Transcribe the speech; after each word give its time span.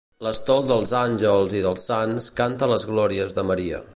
L'estol 0.27 0.63
dels 0.69 0.93
àngels 1.01 1.53
i 1.59 1.61
dels 1.67 1.85
sants 1.91 2.31
canta 2.41 2.73
les 2.75 2.89
glòries 2.93 3.37
de 3.39 3.49
Maria. 3.53 3.85